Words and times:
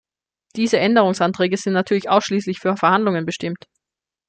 Diese 0.55 0.79
Änderungsanträge 0.79 1.57
sind 1.57 1.73
natürlich 1.73 2.09
ausschließlich 2.09 2.57
für 2.57 2.75
Verhandlungen 2.75 3.23
bestimmt. 3.23 3.67